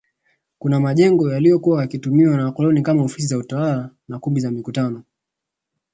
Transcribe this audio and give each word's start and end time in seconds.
Kuna 0.59 0.79
majengo 0.79 1.31
yaliyokuwa 1.31 1.81
yakitumiwa 1.81 2.37
na 2.37 2.45
wakoloni 2.45 2.81
kama 2.81 3.03
ofisi 3.03 3.27
za 3.27 3.37
utawala 3.37 3.89
na 4.07 4.19
kumbi 4.19 4.41
za 4.41 4.51
mikutano 4.51 5.03